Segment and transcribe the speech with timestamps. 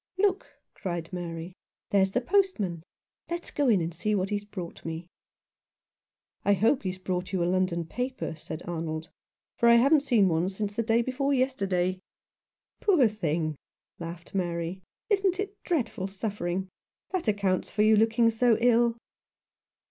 [0.17, 1.53] "Look," cried Mary,"
[1.91, 2.81] there's the postman.
[3.29, 5.05] Let's go in and see what he has brought me.""
[6.43, 9.09] I hope he has brought you a London paper," said Arnold,"
[9.59, 11.99] for I haven't seen one since the day before yesterday."
[12.79, 12.87] 33 Rough Justice.
[13.13, 13.55] "Poor thing!"
[13.99, 14.81] laughed Mary.
[15.11, 16.67] "Isn't it dread ful suffering?
[17.11, 18.97] That accounts for you looking so ill."